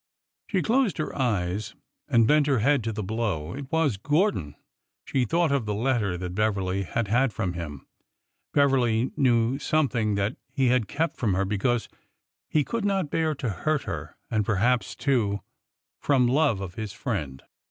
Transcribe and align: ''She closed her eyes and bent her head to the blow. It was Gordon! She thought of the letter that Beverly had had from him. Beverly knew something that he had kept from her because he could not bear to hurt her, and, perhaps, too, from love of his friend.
''She 0.47 0.63
closed 0.63 0.97
her 0.97 1.15
eyes 1.15 1.75
and 2.07 2.25
bent 2.25 2.47
her 2.47 2.57
head 2.57 2.83
to 2.85 2.91
the 2.91 3.03
blow. 3.03 3.53
It 3.53 3.71
was 3.71 3.97
Gordon! 3.97 4.55
She 5.05 5.25
thought 5.25 5.51
of 5.51 5.67
the 5.67 5.75
letter 5.75 6.17
that 6.17 6.33
Beverly 6.33 6.81
had 6.81 7.07
had 7.07 7.31
from 7.31 7.53
him. 7.53 7.85
Beverly 8.51 9.11
knew 9.15 9.59
something 9.59 10.15
that 10.15 10.37
he 10.49 10.69
had 10.69 10.87
kept 10.87 11.17
from 11.17 11.35
her 11.35 11.45
because 11.45 11.87
he 12.49 12.63
could 12.63 12.83
not 12.83 13.11
bear 13.11 13.35
to 13.35 13.49
hurt 13.51 13.83
her, 13.83 14.17
and, 14.31 14.43
perhaps, 14.43 14.95
too, 14.95 15.41
from 15.99 16.25
love 16.27 16.61
of 16.61 16.73
his 16.73 16.93
friend. 16.93 17.43